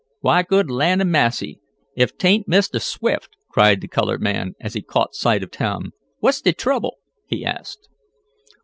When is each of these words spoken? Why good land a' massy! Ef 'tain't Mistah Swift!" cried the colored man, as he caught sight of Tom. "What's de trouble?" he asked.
Why 0.21 0.41
good 0.41 0.71
land 0.71 0.99
a' 1.03 1.05
massy! 1.05 1.59
Ef 1.95 2.17
'tain't 2.17 2.47
Mistah 2.47 2.79
Swift!" 2.79 3.35
cried 3.51 3.81
the 3.81 3.87
colored 3.87 4.19
man, 4.19 4.55
as 4.59 4.73
he 4.73 4.81
caught 4.81 5.13
sight 5.13 5.43
of 5.43 5.51
Tom. 5.51 5.91
"What's 6.17 6.41
de 6.41 6.53
trouble?" 6.53 6.97
he 7.27 7.45
asked. 7.45 7.87